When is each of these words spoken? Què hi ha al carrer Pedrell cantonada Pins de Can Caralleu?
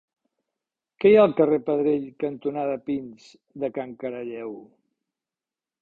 Què 1.03 1.11
hi 1.11 1.17
ha 1.17 1.25
al 1.25 1.35
carrer 1.41 1.59
Pedrell 1.67 2.09
cantonada 2.25 2.81
Pins 2.91 3.31
de 3.65 3.71
Can 3.79 3.97
Caralleu? 4.05 4.61